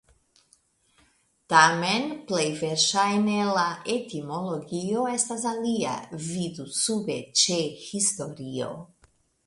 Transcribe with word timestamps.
Tamen 1.53 2.07
plej 2.31 2.47
verŝajne 2.63 3.37
la 3.59 3.67
etimologio 3.99 5.07
estas 5.19 5.47
alia 5.53 5.95
(vidu 6.33 6.69
sube 6.83 7.23
ĉe 7.45 7.63
Historio). 7.89 8.77